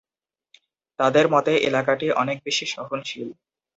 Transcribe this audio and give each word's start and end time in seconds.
তাদের 0.99 1.25
মতে 1.33 1.53
এলাকাটি 1.67 2.07
অনেক 2.21 2.37
বেশি 2.45 2.65
সহনশীল। 2.67 3.29